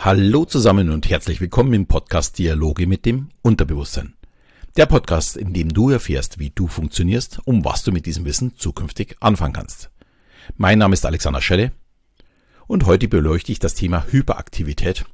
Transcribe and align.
Hallo 0.00 0.44
zusammen 0.44 0.90
und 0.90 1.10
herzlich 1.10 1.40
willkommen 1.40 1.74
im 1.74 1.86
Podcast 1.86 2.38
Dialoge 2.38 2.86
mit 2.86 3.04
dem 3.04 3.30
Unterbewusstsein. 3.42 4.14
Der 4.76 4.86
Podcast, 4.86 5.36
in 5.36 5.52
dem 5.52 5.74
du 5.74 5.90
erfährst, 5.90 6.38
wie 6.38 6.50
du 6.50 6.68
funktionierst, 6.68 7.40
um 7.46 7.64
was 7.64 7.82
du 7.82 7.90
mit 7.90 8.06
diesem 8.06 8.24
Wissen 8.24 8.56
zukünftig 8.56 9.16
anfangen 9.18 9.54
kannst. 9.54 9.90
Mein 10.56 10.78
Name 10.78 10.94
ist 10.94 11.04
Alexander 11.04 11.40
Schelle 11.40 11.72
und 12.68 12.86
heute 12.86 13.08
beleuchte 13.08 13.50
ich 13.50 13.58
das 13.58 13.74
Thema 13.74 14.06
Hyperaktivität 14.08 15.04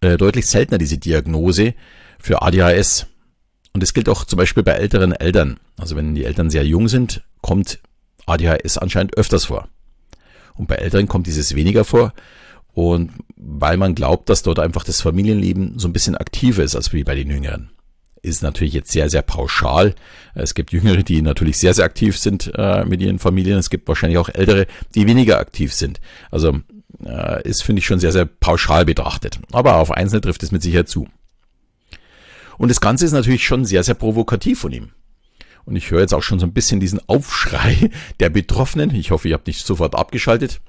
äh, 0.00 0.16
deutlich 0.16 0.46
seltener 0.46 0.78
diese 0.78 0.96
Diagnose 0.96 1.74
für 2.20 2.40
ADHS. 2.40 3.06
Und 3.72 3.82
das 3.82 3.92
gilt 3.92 4.08
auch 4.08 4.24
zum 4.24 4.36
Beispiel 4.36 4.62
bei 4.62 4.72
älteren 4.72 5.10
Eltern. 5.10 5.58
Also 5.76 5.96
wenn 5.96 6.14
die 6.14 6.24
Eltern 6.24 6.50
sehr 6.50 6.64
jung 6.64 6.86
sind, 6.86 7.24
kommt 7.42 7.80
ADHS 8.26 8.78
anscheinend 8.78 9.16
öfters 9.16 9.46
vor. 9.46 9.68
Und 10.54 10.68
bei 10.68 10.76
Älteren 10.76 11.08
kommt 11.08 11.26
dieses 11.26 11.56
weniger 11.56 11.84
vor. 11.84 12.14
Und 12.74 13.10
weil 13.34 13.76
man 13.76 13.96
glaubt, 13.96 14.28
dass 14.28 14.44
dort 14.44 14.60
einfach 14.60 14.84
das 14.84 15.00
Familienleben 15.00 15.80
so 15.80 15.88
ein 15.88 15.92
bisschen 15.92 16.16
aktiver 16.16 16.62
ist 16.62 16.76
als 16.76 16.92
wie 16.92 17.02
bei 17.02 17.16
den 17.16 17.28
Jüngeren 17.28 17.73
ist 18.24 18.42
natürlich 18.42 18.74
jetzt 18.74 18.90
sehr, 18.90 19.10
sehr 19.10 19.22
pauschal. 19.22 19.94
Es 20.34 20.54
gibt 20.54 20.72
Jüngere, 20.72 21.02
die 21.02 21.22
natürlich 21.22 21.58
sehr, 21.58 21.74
sehr 21.74 21.84
aktiv 21.84 22.18
sind 22.18 22.50
äh, 22.54 22.84
mit 22.84 23.00
ihren 23.00 23.18
Familien. 23.18 23.58
Es 23.58 23.70
gibt 23.70 23.86
wahrscheinlich 23.86 24.18
auch 24.18 24.28
Ältere, 24.28 24.66
die 24.94 25.06
weniger 25.06 25.38
aktiv 25.38 25.72
sind. 25.72 26.00
Also 26.30 26.60
äh, 27.04 27.48
ist, 27.48 27.62
finde 27.62 27.80
ich, 27.80 27.86
schon 27.86 28.00
sehr, 28.00 28.12
sehr 28.12 28.24
pauschal 28.24 28.84
betrachtet. 28.84 29.38
Aber 29.52 29.76
auf 29.76 29.90
Einzelne 29.90 30.22
trifft 30.22 30.42
es 30.42 30.52
mit 30.52 30.62
Sicherheit 30.62 30.88
zu. 30.88 31.06
Und 32.56 32.70
das 32.70 32.80
Ganze 32.80 33.04
ist 33.04 33.12
natürlich 33.12 33.44
schon 33.46 33.64
sehr, 33.64 33.82
sehr 33.82 33.94
provokativ 33.94 34.60
von 34.60 34.72
ihm. 34.72 34.90
Und 35.64 35.76
ich 35.76 35.90
höre 35.90 36.00
jetzt 36.00 36.14
auch 36.14 36.22
schon 36.22 36.38
so 36.38 36.46
ein 36.46 36.52
bisschen 36.52 36.80
diesen 36.80 37.00
Aufschrei 37.08 37.90
der 38.20 38.30
Betroffenen. 38.30 38.94
Ich 38.94 39.10
hoffe, 39.10 39.28
ihr 39.28 39.34
habt 39.34 39.46
nicht 39.46 39.66
sofort 39.66 39.94
abgeschaltet. 39.94 40.60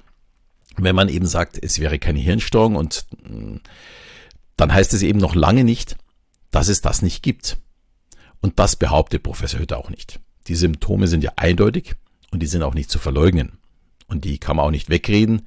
Wenn 0.76 0.96
man 0.96 1.08
eben 1.08 1.26
sagt, 1.26 1.58
es 1.62 1.80
wäre 1.80 1.98
keine 1.98 2.18
Hirnstörung 2.18 2.76
und 2.76 3.06
mm, 3.28 3.56
dann 4.56 4.72
heißt 4.72 4.92
es 4.94 5.02
eben 5.02 5.18
noch 5.18 5.34
lange 5.34 5.64
nicht, 5.64 5.96
dass 6.56 6.68
es 6.68 6.80
das 6.80 7.02
nicht 7.02 7.22
gibt. 7.22 7.58
Und 8.40 8.58
das 8.58 8.76
behauptet 8.76 9.22
Professor 9.22 9.60
Hütter 9.60 9.76
auch 9.76 9.90
nicht. 9.90 10.20
Die 10.46 10.54
Symptome 10.54 11.06
sind 11.06 11.22
ja 11.22 11.32
eindeutig 11.36 11.96
und 12.30 12.40
die 12.40 12.46
sind 12.46 12.62
auch 12.62 12.72
nicht 12.72 12.88
zu 12.90 12.98
verleugnen. 12.98 13.58
Und 14.06 14.24
die 14.24 14.38
kann 14.38 14.56
man 14.56 14.64
auch 14.64 14.70
nicht 14.70 14.88
wegreden. 14.88 15.42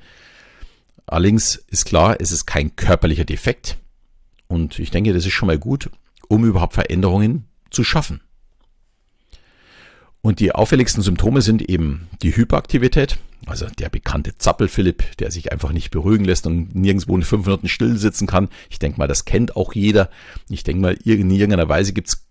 Allerdings 1.07 1.55
ist 1.55 1.85
klar, 1.85 2.17
es 2.19 2.31
ist 2.31 2.45
kein 2.45 2.75
körperlicher 2.75 3.25
Defekt. 3.25 3.79
Und 4.45 4.77
ich 4.77 4.91
denke, 4.91 5.11
das 5.11 5.25
ist 5.25 5.33
schon 5.33 5.47
mal 5.47 5.57
gut, 5.57 5.89
um 6.27 6.45
überhaupt 6.45 6.75
Veränderungen 6.75 7.45
zu 7.71 7.83
schaffen. 7.83 8.21
Und 10.21 10.39
die 10.39 10.53
auffälligsten 10.53 11.01
Symptome 11.01 11.41
sind 11.41 11.63
eben 11.63 12.07
die 12.21 12.35
Hyperaktivität, 12.35 13.17
also 13.49 13.67
der 13.67 13.89
bekannte 13.89 14.37
Zappel-Philipp, 14.37 15.17
der 15.17 15.31
sich 15.31 15.51
einfach 15.51 15.71
nicht 15.71 15.91
beruhigen 15.91 16.25
lässt 16.25 16.47
und 16.47 16.75
nirgendwo 16.75 17.15
in 17.15 17.23
fünf 17.23 17.45
Minuten 17.45 17.67
still 17.67 17.97
sitzen 17.97 18.27
kann. 18.27 18.49
Ich 18.69 18.79
denke 18.79 18.99
mal, 18.99 19.07
das 19.07 19.25
kennt 19.25 19.55
auch 19.55 19.73
jeder. 19.73 20.09
Ich 20.49 20.63
denke 20.63 20.81
mal, 20.81 20.97
in 21.03 21.31
irgendeiner 21.31 21.69
Weise 21.69 21.93
gibt's 21.93 22.25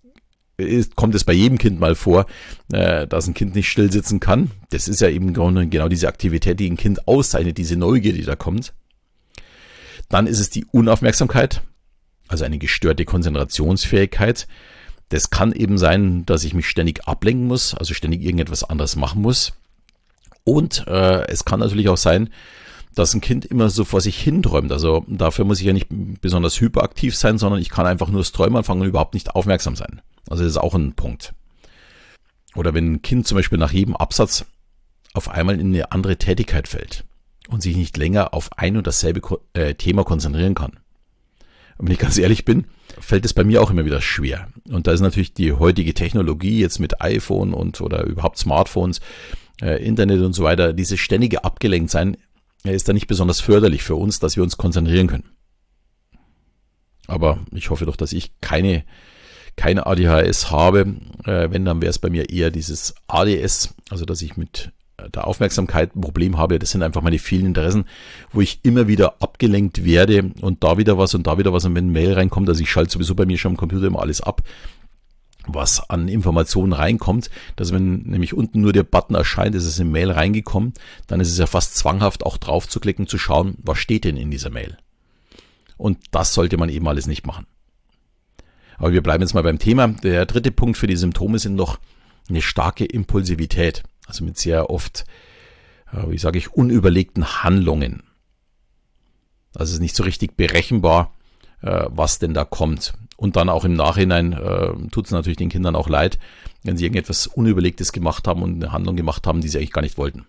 kommt 0.96 1.14
es 1.14 1.22
bei 1.22 1.32
jedem 1.32 1.56
Kind 1.56 1.78
mal 1.78 1.94
vor, 1.94 2.26
äh, 2.72 3.06
dass 3.06 3.28
ein 3.28 3.34
Kind 3.34 3.54
nicht 3.54 3.70
still 3.70 3.92
sitzen 3.92 4.18
kann. 4.18 4.50
Das 4.70 4.88
ist 4.88 5.00
ja 5.00 5.08
eben 5.08 5.32
genau 5.32 5.88
diese 5.88 6.08
Aktivität, 6.08 6.58
die 6.58 6.68
ein 6.68 6.76
Kind 6.76 7.06
auszeichnet, 7.06 7.58
diese 7.58 7.76
Neugier, 7.76 8.12
die 8.12 8.24
da 8.24 8.34
kommt. 8.34 8.72
Dann 10.08 10.26
ist 10.26 10.40
es 10.40 10.50
die 10.50 10.64
Unaufmerksamkeit, 10.64 11.62
also 12.26 12.44
eine 12.44 12.58
gestörte 12.58 13.04
Konzentrationsfähigkeit. 13.04 14.48
Das 15.10 15.30
kann 15.30 15.52
eben 15.52 15.78
sein, 15.78 16.26
dass 16.26 16.44
ich 16.44 16.54
mich 16.54 16.66
ständig 16.66 17.06
ablenken 17.06 17.46
muss, 17.46 17.74
also 17.74 17.94
ständig 17.94 18.22
irgendetwas 18.22 18.64
anderes 18.64 18.96
machen 18.96 19.22
muss. 19.22 19.52
Und 20.48 20.86
äh, 20.86 21.26
es 21.26 21.44
kann 21.44 21.60
natürlich 21.60 21.90
auch 21.90 21.98
sein, 21.98 22.30
dass 22.94 23.12
ein 23.12 23.20
Kind 23.20 23.44
immer 23.44 23.68
so 23.68 23.84
vor 23.84 24.00
sich 24.00 24.18
hinträumt. 24.18 24.72
Also 24.72 25.04
dafür 25.06 25.44
muss 25.44 25.60
ich 25.60 25.66
ja 25.66 25.74
nicht 25.74 25.88
besonders 26.22 26.58
hyperaktiv 26.58 27.14
sein, 27.14 27.36
sondern 27.36 27.60
ich 27.60 27.68
kann 27.68 27.84
einfach 27.84 28.08
nur 28.08 28.22
das 28.22 28.32
Träumen 28.32 28.56
anfangen 28.56 28.80
und 28.80 28.88
überhaupt 28.88 29.12
nicht 29.12 29.34
aufmerksam 29.34 29.76
sein. 29.76 30.00
Also 30.30 30.44
das 30.44 30.52
ist 30.52 30.56
auch 30.56 30.74
ein 30.74 30.94
Punkt. 30.94 31.34
Oder 32.54 32.72
wenn 32.72 32.94
ein 32.94 33.02
Kind 33.02 33.26
zum 33.26 33.36
Beispiel 33.36 33.58
nach 33.58 33.72
jedem 33.72 33.94
Absatz 33.94 34.46
auf 35.12 35.28
einmal 35.28 35.60
in 35.60 35.74
eine 35.74 35.92
andere 35.92 36.16
Tätigkeit 36.16 36.66
fällt 36.66 37.04
und 37.50 37.62
sich 37.62 37.76
nicht 37.76 37.98
länger 37.98 38.32
auf 38.32 38.48
ein 38.56 38.78
und 38.78 38.86
dasselbe 38.86 39.20
äh, 39.52 39.74
Thema 39.74 40.02
konzentrieren 40.02 40.54
kann. 40.54 40.78
Und 41.76 41.86
wenn 41.86 41.92
ich 41.92 41.98
ganz 41.98 42.16
ehrlich 42.16 42.46
bin, 42.46 42.64
fällt 42.98 43.26
es 43.26 43.34
bei 43.34 43.44
mir 43.44 43.60
auch 43.60 43.70
immer 43.70 43.84
wieder 43.84 44.00
schwer. 44.00 44.48
Und 44.70 44.86
da 44.86 44.92
ist 44.92 45.02
natürlich 45.02 45.34
die 45.34 45.52
heutige 45.52 45.92
Technologie 45.92 46.58
jetzt 46.58 46.78
mit 46.78 47.02
iPhone 47.02 47.52
und 47.52 47.82
oder 47.82 48.04
überhaupt 48.04 48.38
Smartphones, 48.38 49.00
äh, 49.60 49.82
Internet 49.84 50.20
und 50.20 50.32
so 50.32 50.44
weiter, 50.44 50.72
dieses 50.72 51.00
ständige 51.00 51.44
Abgelenktsein 51.44 52.16
äh, 52.64 52.74
ist 52.74 52.88
da 52.88 52.92
nicht 52.92 53.06
besonders 53.06 53.40
förderlich 53.40 53.82
für 53.82 53.96
uns, 53.96 54.20
dass 54.20 54.36
wir 54.36 54.42
uns 54.42 54.56
konzentrieren 54.56 55.06
können. 55.06 55.30
Aber 57.06 57.40
ich 57.52 57.70
hoffe 57.70 57.86
doch, 57.86 57.96
dass 57.96 58.12
ich 58.12 58.38
keine, 58.40 58.84
keine 59.56 59.86
ADHS 59.86 60.50
habe. 60.50 60.96
Äh, 61.24 61.50
wenn, 61.50 61.64
dann 61.64 61.80
wäre 61.80 61.90
es 61.90 61.98
bei 61.98 62.10
mir 62.10 62.30
eher 62.30 62.50
dieses 62.50 62.94
ADS, 63.06 63.74
also 63.90 64.04
dass 64.04 64.20
ich 64.22 64.36
mit 64.36 64.72
der 65.14 65.26
Aufmerksamkeit 65.26 65.94
ein 65.94 66.00
Problem 66.00 66.38
habe. 66.38 66.58
Das 66.58 66.70
sind 66.70 66.82
einfach 66.82 67.02
meine 67.02 67.18
vielen 67.18 67.46
Interessen, 67.46 67.84
wo 68.32 68.40
ich 68.40 68.60
immer 68.64 68.88
wieder 68.88 69.22
abgelenkt 69.22 69.84
werde 69.84 70.32
und 70.40 70.64
da 70.64 70.76
wieder 70.76 70.98
was 70.98 71.14
und 71.14 71.26
da 71.26 71.38
wieder 71.38 71.52
was. 71.52 71.64
Und 71.64 71.74
wenn 71.74 71.86
ein 71.86 71.92
Mail 71.92 72.14
reinkommt, 72.14 72.48
also 72.48 72.60
ich 72.60 72.70
schalte 72.70 72.92
sowieso 72.92 73.14
bei 73.14 73.26
mir 73.26 73.38
schon 73.38 73.52
am 73.52 73.56
Computer 73.56 73.86
immer 73.86 74.00
alles 74.00 74.20
ab, 74.20 74.42
was 75.48 75.88
an 75.90 76.08
Informationen 76.08 76.72
reinkommt, 76.72 77.30
dass 77.56 77.72
wenn 77.72 78.02
nämlich 78.02 78.34
unten 78.34 78.60
nur 78.60 78.72
der 78.72 78.82
Button 78.82 79.14
erscheint, 79.14 79.54
ist 79.54 79.64
es 79.64 79.78
in 79.78 79.90
Mail 79.90 80.10
reingekommen, 80.10 80.74
dann 81.06 81.20
ist 81.20 81.30
es 81.30 81.38
ja 81.38 81.46
fast 81.46 81.76
zwanghaft 81.76 82.24
auch 82.24 82.36
drauf 82.36 82.68
zu 82.68 82.80
klicken, 82.80 83.06
zu 83.06 83.18
schauen, 83.18 83.56
was 83.58 83.78
steht 83.78 84.04
denn 84.04 84.16
in 84.16 84.30
dieser 84.30 84.50
Mail. 84.50 84.76
Und 85.76 85.98
das 86.10 86.34
sollte 86.34 86.56
man 86.56 86.68
eben 86.68 86.88
alles 86.88 87.06
nicht 87.06 87.26
machen. 87.26 87.46
Aber 88.76 88.92
wir 88.92 89.02
bleiben 89.02 89.22
jetzt 89.22 89.34
mal 89.34 89.42
beim 89.42 89.58
Thema. 89.58 89.88
Der 89.88 90.26
dritte 90.26 90.52
Punkt 90.52 90.76
für 90.76 90.86
die 90.86 90.96
Symptome 90.96 91.38
sind 91.38 91.56
noch 91.56 91.78
eine 92.28 92.42
starke 92.42 92.84
Impulsivität. 92.84 93.82
Also 94.06 94.24
mit 94.24 94.38
sehr 94.38 94.70
oft 94.70 95.04
äh, 95.92 96.10
wie 96.10 96.18
sage 96.18 96.38
ich, 96.38 96.52
unüberlegten 96.52 97.42
Handlungen. 97.42 98.02
Es 99.54 99.72
ist 99.72 99.80
nicht 99.80 99.96
so 99.96 100.04
richtig 100.04 100.36
berechenbar, 100.36 101.14
äh, 101.62 101.86
was 101.88 102.18
denn 102.18 102.34
da 102.34 102.44
kommt. 102.44 102.94
Und 103.16 103.36
dann 103.36 103.48
auch 103.48 103.64
im 103.64 103.74
Nachhinein 103.74 104.32
äh, 104.32 104.72
tut 104.90 105.06
es 105.06 105.12
natürlich 105.12 105.38
den 105.38 105.48
Kindern 105.48 105.74
auch 105.74 105.88
leid, 105.88 106.18
wenn 106.62 106.76
sie 106.76 106.84
irgendetwas 106.84 107.26
Unüberlegtes 107.26 107.92
gemacht 107.92 108.28
haben 108.28 108.42
und 108.42 108.62
eine 108.62 108.72
Handlung 108.72 108.96
gemacht 108.96 109.26
haben, 109.26 109.40
die 109.40 109.48
sie 109.48 109.58
eigentlich 109.58 109.72
gar 109.72 109.82
nicht 109.82 109.98
wollten. 109.98 110.26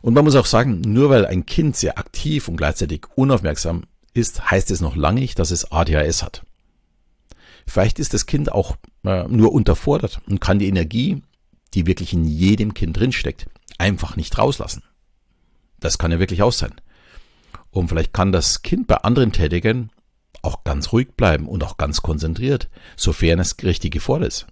Und 0.00 0.14
man 0.14 0.24
muss 0.24 0.36
auch 0.36 0.46
sagen, 0.46 0.80
nur 0.80 1.10
weil 1.10 1.26
ein 1.26 1.46
Kind 1.46 1.76
sehr 1.76 1.98
aktiv 1.98 2.48
und 2.48 2.56
gleichzeitig 2.56 3.06
unaufmerksam 3.14 3.84
ist, 4.12 4.50
heißt 4.50 4.70
es 4.70 4.80
noch 4.80 4.96
lange 4.96 5.20
nicht, 5.20 5.38
dass 5.38 5.50
es 5.50 5.72
ADHS 5.72 6.22
hat. 6.22 6.44
Vielleicht 7.66 7.98
ist 7.98 8.12
das 8.12 8.26
Kind 8.26 8.52
auch 8.52 8.76
äh, 9.04 9.24
nur 9.28 9.52
unterfordert 9.52 10.20
und 10.26 10.40
kann 10.40 10.58
die 10.58 10.68
Energie, 10.68 11.22
die 11.72 11.86
wirklich 11.86 12.12
in 12.12 12.24
jedem 12.24 12.74
Kind 12.74 12.98
drinsteckt, 12.98 13.46
einfach 13.78 14.16
nicht 14.16 14.36
rauslassen. 14.38 14.82
Das 15.80 15.98
kann 15.98 16.12
ja 16.12 16.18
wirklich 16.18 16.42
aus 16.42 16.58
sein. 16.58 16.74
Und 17.74 17.88
vielleicht 17.88 18.12
kann 18.12 18.30
das 18.30 18.62
Kind 18.62 18.86
bei 18.86 18.98
anderen 18.98 19.32
Tätigen 19.32 19.90
auch 20.42 20.62
ganz 20.62 20.92
ruhig 20.92 21.08
bleiben 21.16 21.48
und 21.48 21.64
auch 21.64 21.76
ganz 21.76 22.02
konzentriert, 22.02 22.68
sofern 22.96 23.40
es 23.40 23.56
richtig 23.64 23.92
gefordert 23.92 24.28
ist. 24.28 24.46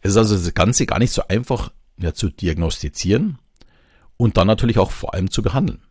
Es 0.00 0.12
ist 0.12 0.16
also 0.18 0.36
das 0.36 0.54
Ganze 0.54 0.86
gar 0.86 1.00
nicht 1.00 1.10
so 1.10 1.26
einfach 1.26 1.72
ja, 1.98 2.14
zu 2.14 2.30
diagnostizieren 2.30 3.38
und 4.16 4.36
dann 4.36 4.46
natürlich 4.46 4.78
auch 4.78 4.92
vor 4.92 5.12
allem 5.12 5.28
zu 5.28 5.42
behandeln. 5.42 5.82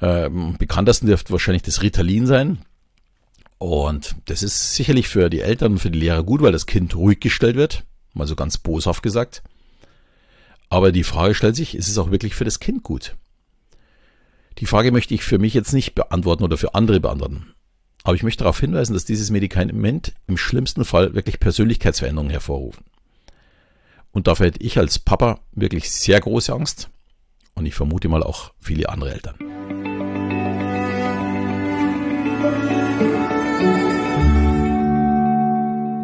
Ähm, 0.00 0.54
bekanntesten 0.56 1.08
dürfte 1.08 1.32
wahrscheinlich 1.32 1.62
das 1.62 1.82
Ritalin 1.82 2.28
sein. 2.28 2.60
Und 3.58 4.14
das 4.26 4.44
ist 4.44 4.76
sicherlich 4.76 5.08
für 5.08 5.30
die 5.30 5.40
Eltern 5.40 5.72
und 5.72 5.78
für 5.80 5.90
die 5.90 5.98
Lehrer 5.98 6.22
gut, 6.22 6.42
weil 6.42 6.52
das 6.52 6.66
Kind 6.66 6.94
ruhig 6.94 7.18
gestellt 7.18 7.56
wird, 7.56 7.82
mal 8.14 8.28
so 8.28 8.36
ganz 8.36 8.56
boshaft 8.56 9.02
gesagt. 9.02 9.42
Aber 10.68 10.92
die 10.92 11.02
Frage 11.02 11.34
stellt 11.34 11.56
sich, 11.56 11.74
ist 11.74 11.88
es 11.88 11.98
auch 11.98 12.12
wirklich 12.12 12.36
für 12.36 12.44
das 12.44 12.60
Kind 12.60 12.84
gut? 12.84 13.16
Die 14.60 14.66
Frage 14.66 14.92
möchte 14.92 15.14
ich 15.14 15.24
für 15.24 15.38
mich 15.38 15.54
jetzt 15.54 15.72
nicht 15.72 15.94
beantworten 15.94 16.44
oder 16.44 16.58
für 16.58 16.74
andere 16.74 17.00
beantworten. 17.00 17.54
Aber 18.02 18.14
ich 18.14 18.22
möchte 18.22 18.44
darauf 18.44 18.60
hinweisen, 18.60 18.92
dass 18.92 19.06
dieses 19.06 19.30
Medikament 19.30 20.12
im 20.26 20.36
schlimmsten 20.36 20.84
Fall 20.84 21.14
wirklich 21.14 21.40
Persönlichkeitsveränderungen 21.40 22.30
hervorrufen. 22.30 22.84
Und 24.12 24.26
dafür 24.26 24.46
hätte 24.46 24.62
ich 24.62 24.76
als 24.76 24.98
Papa 24.98 25.40
wirklich 25.52 25.90
sehr 25.90 26.20
große 26.20 26.52
Angst. 26.52 26.90
Und 27.54 27.64
ich 27.64 27.74
vermute 27.74 28.08
mal 28.08 28.22
auch 28.22 28.52
viele 28.60 28.90
andere 28.90 29.14
Eltern. 29.14 29.36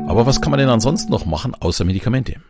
Aber 0.09 0.25
was 0.25 0.41
kann 0.41 0.51
man 0.51 0.59
denn 0.59 0.71
ansonsten 0.71 1.13
noch 1.13 1.27
machen 1.27 1.55
außer 1.55 1.85
Medikamente? 1.85 2.41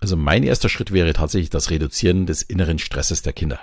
Also 0.00 0.16
mein 0.16 0.42
erster 0.42 0.68
Schritt 0.68 0.90
wäre 0.90 1.12
tatsächlich 1.12 1.50
das 1.50 1.70
Reduzieren 1.70 2.26
des 2.26 2.42
inneren 2.42 2.80
Stresses 2.80 3.22
der 3.22 3.32
Kinder 3.32 3.60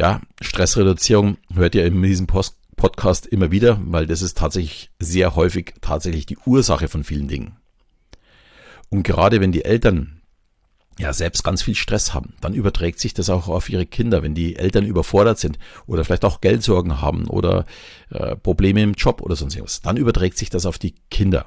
ja, 0.00 0.22
Stressreduzierung 0.40 1.36
hört 1.52 1.74
ihr 1.74 1.84
in 1.84 2.02
diesem 2.02 2.26
Post 2.26 2.56
Podcast 2.74 3.26
immer 3.26 3.50
wieder, 3.50 3.78
weil 3.84 4.06
das 4.06 4.22
ist 4.22 4.38
tatsächlich 4.38 4.88
sehr 4.98 5.36
häufig 5.36 5.74
tatsächlich 5.82 6.24
die 6.24 6.38
Ursache 6.46 6.88
von 6.88 7.04
vielen 7.04 7.28
Dingen. 7.28 7.56
Und 8.88 9.02
gerade 9.02 9.42
wenn 9.42 9.52
die 9.52 9.66
Eltern 9.66 10.22
ja 10.98 11.12
selbst 11.12 11.44
ganz 11.44 11.60
viel 11.60 11.74
Stress 11.74 12.14
haben, 12.14 12.32
dann 12.40 12.54
überträgt 12.54 12.98
sich 12.98 13.12
das 13.12 13.28
auch 13.28 13.48
auf 13.48 13.68
ihre 13.68 13.84
Kinder, 13.84 14.22
wenn 14.22 14.34
die 14.34 14.56
Eltern 14.56 14.86
überfordert 14.86 15.38
sind 15.38 15.58
oder 15.86 16.02
vielleicht 16.06 16.24
auch 16.24 16.40
Geldsorgen 16.40 17.02
haben 17.02 17.26
oder 17.26 17.66
äh, 18.08 18.36
Probleme 18.36 18.82
im 18.82 18.94
Job 18.94 19.20
oder 19.20 19.36
sonst 19.36 19.60
was, 19.60 19.82
dann 19.82 19.98
überträgt 19.98 20.38
sich 20.38 20.48
das 20.48 20.64
auf 20.64 20.78
die 20.78 20.94
Kinder. 21.10 21.44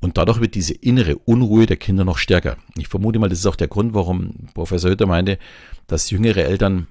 Und 0.00 0.16
dadurch 0.16 0.40
wird 0.40 0.54
diese 0.54 0.72
innere 0.72 1.18
Unruhe 1.18 1.66
der 1.66 1.76
Kinder 1.76 2.06
noch 2.06 2.16
stärker. 2.16 2.56
Ich 2.78 2.88
vermute 2.88 3.18
mal, 3.18 3.28
das 3.28 3.40
ist 3.40 3.46
auch 3.46 3.56
der 3.56 3.68
Grund, 3.68 3.92
warum 3.92 4.46
Professor 4.54 4.90
Hütter 4.90 5.06
meinte, 5.06 5.38
dass 5.86 6.08
jüngere 6.08 6.44
Eltern 6.44 6.86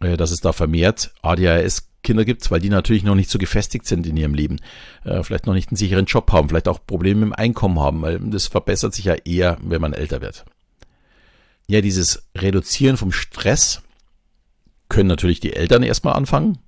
dass 0.00 0.30
es 0.30 0.40
da 0.40 0.52
vermehrt 0.52 1.12
ADHS-Kinder 1.22 2.24
gibt, 2.24 2.50
weil 2.50 2.60
die 2.60 2.68
natürlich 2.68 3.02
noch 3.02 3.14
nicht 3.14 3.30
so 3.30 3.38
gefestigt 3.38 3.86
sind 3.86 4.06
in 4.06 4.16
ihrem 4.16 4.34
Leben, 4.34 4.60
äh, 5.04 5.22
vielleicht 5.22 5.46
noch 5.46 5.54
nicht 5.54 5.70
einen 5.70 5.76
sicheren 5.76 6.06
Job 6.06 6.30
haben, 6.32 6.48
vielleicht 6.48 6.68
auch 6.68 6.86
Probleme 6.86 7.20
dem 7.20 7.32
Einkommen 7.32 7.80
haben, 7.80 8.02
weil 8.02 8.18
das 8.18 8.46
verbessert 8.46 8.94
sich 8.94 9.06
ja 9.06 9.14
eher, 9.14 9.58
wenn 9.62 9.80
man 9.80 9.92
älter 9.92 10.20
wird. 10.20 10.44
Ja, 11.66 11.80
dieses 11.80 12.28
Reduzieren 12.36 12.96
vom 12.96 13.12
Stress 13.12 13.82
können 14.88 15.08
natürlich 15.08 15.40
die 15.40 15.54
Eltern 15.54 15.82
erstmal 15.82 16.14
anfangen, 16.14 16.58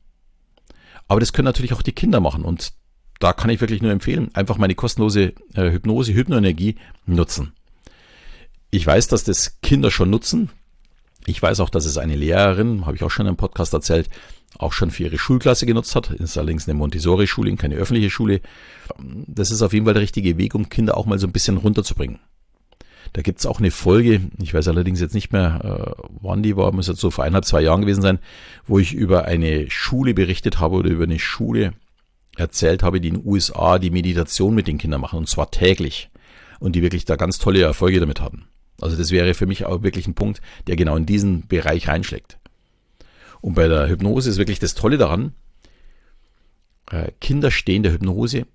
aber 1.06 1.20
das 1.20 1.32
können 1.32 1.46
natürlich 1.46 1.72
auch 1.72 1.82
die 1.82 1.92
Kinder 1.92 2.20
machen 2.20 2.44
und 2.44 2.72
da 3.20 3.32
kann 3.32 3.50
ich 3.50 3.60
wirklich 3.60 3.82
nur 3.82 3.92
empfehlen, 3.92 4.30
einfach 4.34 4.58
meine 4.58 4.74
kostenlose 4.74 5.32
äh, 5.54 5.70
Hypnose, 5.70 6.14
Hypnoenergie 6.14 6.76
nutzen. 7.06 7.52
Ich 8.70 8.86
weiß, 8.86 9.08
dass 9.08 9.24
das 9.24 9.60
Kinder 9.60 9.90
schon 9.90 10.10
nutzen, 10.10 10.50
ich 11.28 11.42
weiß 11.42 11.60
auch, 11.60 11.70
dass 11.70 11.84
es 11.84 11.98
eine 11.98 12.16
Lehrerin, 12.16 12.86
habe 12.86 12.96
ich 12.96 13.02
auch 13.02 13.10
schon 13.10 13.26
im 13.26 13.36
Podcast 13.36 13.72
erzählt, 13.74 14.08
auch 14.58 14.72
schon 14.72 14.90
für 14.90 15.04
ihre 15.04 15.18
Schulklasse 15.18 15.66
genutzt 15.66 15.94
hat. 15.94 16.10
Ist 16.10 16.38
allerdings 16.38 16.66
eine 16.66 16.78
Montessori-Schule, 16.78 17.54
keine 17.56 17.76
öffentliche 17.76 18.10
Schule. 18.10 18.40
Das 18.98 19.50
ist 19.50 19.62
auf 19.62 19.72
jeden 19.72 19.84
Fall 19.84 19.94
der 19.94 20.02
richtige 20.02 20.38
Weg, 20.38 20.54
um 20.54 20.68
Kinder 20.68 20.96
auch 20.96 21.06
mal 21.06 21.18
so 21.18 21.26
ein 21.26 21.32
bisschen 21.32 21.58
runterzubringen. 21.58 22.18
Da 23.12 23.22
gibt's 23.22 23.46
auch 23.46 23.58
eine 23.58 23.70
Folge, 23.70 24.20
ich 24.42 24.52
weiß 24.52 24.68
allerdings 24.68 25.00
jetzt 25.00 25.14
nicht 25.14 25.32
mehr, 25.32 25.96
äh, 25.98 26.02
wann 26.20 26.42
die 26.42 26.56
war, 26.56 26.72
muss 26.72 26.88
jetzt 26.88 27.00
so 27.00 27.10
vor 27.10 27.24
eineinhalb, 27.24 27.46
zwei 27.46 27.62
Jahren 27.62 27.80
gewesen 27.80 28.02
sein, 28.02 28.18
wo 28.66 28.78
ich 28.78 28.92
über 28.92 29.24
eine 29.24 29.70
Schule 29.70 30.12
berichtet 30.12 30.60
habe 30.60 30.76
oder 30.76 30.90
über 30.90 31.04
eine 31.04 31.18
Schule 31.18 31.72
erzählt 32.36 32.82
habe, 32.82 33.00
die 33.00 33.08
in 33.08 33.14
den 33.14 33.26
USA 33.26 33.78
die 33.78 33.90
Meditation 33.90 34.54
mit 34.54 34.66
den 34.66 34.78
Kindern 34.78 35.00
machen, 35.00 35.18
und 35.18 35.28
zwar 35.28 35.50
täglich. 35.50 36.10
Und 36.60 36.74
die 36.74 36.82
wirklich 36.82 37.04
da 37.04 37.16
ganz 37.16 37.38
tolle 37.38 37.62
Erfolge 37.62 38.00
damit 38.00 38.20
hatten. 38.20 38.46
Also 38.80 38.96
das 38.96 39.10
wäre 39.10 39.34
für 39.34 39.46
mich 39.46 39.64
auch 39.64 39.82
wirklich 39.82 40.06
ein 40.06 40.14
Punkt, 40.14 40.40
der 40.66 40.76
genau 40.76 40.96
in 40.96 41.06
diesen 41.06 41.46
Bereich 41.46 41.88
reinschlägt. 41.88 42.38
Und 43.40 43.54
bei 43.54 43.68
der 43.68 43.88
Hypnose 43.88 44.30
ist 44.30 44.38
wirklich 44.38 44.58
das 44.58 44.74
Tolle 44.74 44.98
daran, 44.98 45.32
äh, 46.90 47.12
Kinder 47.20 47.50
stehen 47.50 47.82
der 47.82 47.92
Hypnose 47.92 48.46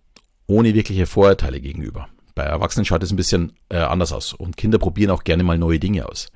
ohne 0.48 0.74
wirkliche 0.74 1.06
Vorurteile 1.06 1.62
gegenüber. 1.62 2.10
Bei 2.36 2.44
Erwachsenen 2.44 2.86
schaut 2.86 3.04
es 3.04 3.12
ein 3.12 3.18
bisschen 3.18 3.54
äh, 3.70 3.78
anders 3.78 4.12
aus 4.12 4.34
und 4.34 4.58
Kinder 4.58 4.80
probieren 4.80 5.12
auch 5.12 5.24
gerne 5.24 5.44
mal 5.44 5.58
neue 5.58 5.80
Dinge 5.80 6.08
aus. 6.08 6.32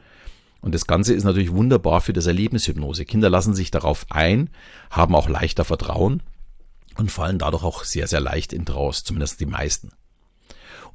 Und 0.61 0.73
das 0.75 0.87
Ganze 0.87 1.13
ist 1.13 1.23
natürlich 1.23 1.51
wunderbar 1.51 2.01
für 2.01 2.13
das 2.13 2.25
Erlebnishypnose. 2.25 3.05
Kinder 3.05 3.29
lassen 3.29 3.53
sich 3.53 3.71
darauf 3.71 4.05
ein, 4.09 4.49
haben 4.89 5.15
auch 5.15 5.29
leichter 5.29 5.65
Vertrauen 5.65 6.23
und 6.97 7.11
fallen 7.11 7.39
dadurch 7.39 7.63
auch 7.63 7.83
sehr, 7.83 8.07
sehr 8.07 8.19
leicht 8.19 8.53
in 8.53 8.65
Trance, 8.65 9.03
zumindest 9.03 9.39
die 9.39 9.45
meisten. 9.45 9.91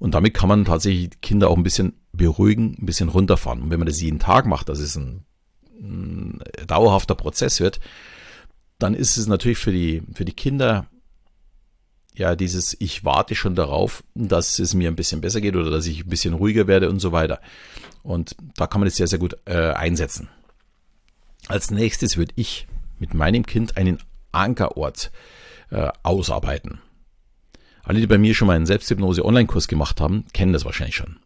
Und 0.02 0.14
damit 0.14 0.35
kann 0.35 0.49
man 0.49 0.64
tatsächlich 0.64 1.21
Kinder 1.21 1.49
auch 1.49 1.56
ein 1.56 1.62
bisschen 1.62 1.92
beruhigen, 2.12 2.76
ein 2.76 2.87
bisschen 2.87 3.09
runterfahren. 3.09 3.62
Und 3.62 3.71
wenn 3.71 3.78
man 3.78 3.87
das 3.87 4.00
jeden 4.00 4.18
Tag 4.18 4.47
macht, 4.47 4.68
dass 4.68 4.80
es 4.80 4.97
ein, 4.97 5.25
ein 5.80 6.40
dauerhafter 6.66 7.14
Prozess 7.14 7.61
wird, 7.61 7.78
dann 8.80 8.94
ist 8.94 9.16
es 9.16 9.28
natürlich 9.28 9.59
für 9.59 9.71
die, 9.71 10.02
für 10.12 10.25
die 10.25 10.32
Kinder 10.32 10.87
ja 12.16 12.35
dieses, 12.35 12.76
ich 12.80 13.04
warte 13.04 13.37
schon 13.37 13.54
darauf, 13.54 14.02
dass 14.16 14.59
es 14.59 14.75
mir 14.75 14.88
ein 14.88 14.97
bisschen 14.97 15.21
besser 15.21 15.40
geht 15.40 15.54
oder 15.54 15.71
dass 15.71 15.87
ich 15.87 16.00
ein 16.00 16.11
bisschen 16.11 16.35
ruhiger 16.35 16.66
werde 16.66 16.90
und 16.90 16.99
so 16.99 17.12
weiter. 17.12 17.40
Und 18.02 18.35
da 18.56 18.66
kann 18.66 18.80
man 18.80 18.88
es 18.88 18.97
sehr, 18.97 19.06
sehr 19.06 19.21
gut 19.21 19.37
äh, 19.44 19.71
einsetzen. 19.71 20.28
Als 21.47 21.71
nächstes 21.71 22.16
würde 22.16 22.32
ich 22.35 22.66
mit 22.99 23.14
meinem 23.14 23.47
Kind 23.47 23.76
einen 23.76 23.99
Ankerort 24.32 25.12
äh, 25.71 25.92
ausarbeiten. 26.02 26.80
Alle, 27.82 28.00
die 28.00 28.06
bei 28.06 28.18
mir 28.18 28.34
schon 28.34 28.46
mal 28.46 28.56
einen 28.56 28.66
Selbsthypnose-Online-Kurs 28.66 29.68
gemacht 29.68 30.00
haben, 30.00 30.24
kennen 30.32 30.52
das 30.52 30.64
wahrscheinlich 30.64 30.96
schon. 30.96 31.16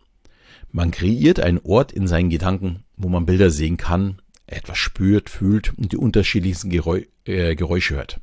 Man 0.72 0.90
kreiert 0.90 1.40
einen 1.40 1.60
Ort 1.62 1.92
in 1.92 2.06
seinen 2.08 2.30
Gedanken, 2.30 2.84
wo 2.96 3.08
man 3.08 3.26
Bilder 3.26 3.50
sehen 3.50 3.76
kann, 3.76 4.20
etwas 4.46 4.78
spürt, 4.78 5.30
fühlt 5.30 5.76
und 5.78 5.92
die 5.92 5.96
unterschiedlichsten 5.96 6.70
Geräu 6.70 7.02
äh, 7.24 7.54
Geräusche 7.56 7.96
hört. 7.96 8.20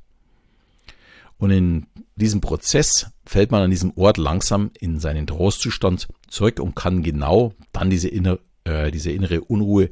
Und 1.38 1.52
in 1.52 1.88
diesem 2.16 2.42
Prozess 2.42 3.08
fällt 3.26 3.52
man 3.52 3.64
an 3.64 3.72
diesem 3.72 3.92
Ort 3.96 4.18
langsam 4.18 4.72
in 4.80 5.00
seinen 5.00 5.28
Trostzustand 5.28 6.08
zurück 6.28 6.60
und 6.60 6.76
kann 6.76 7.04
genau 7.04 7.54
dann 7.72 7.90
diese, 7.90 8.08
inner, 8.08 8.40
äh, 8.64 8.92
diese 8.92 9.12
innere 9.12 9.42
Unruhe 9.42 9.90